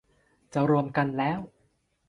[0.53, 1.39] จะรวมกันแล้ว